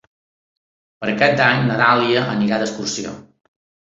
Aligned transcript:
Per 1.03 1.11
Cap 1.19 1.35
d'Any 1.41 1.61
na 1.67 1.75
Dàlia 1.81 2.23
anirà 2.37 2.59
d'excursió. 2.65 3.13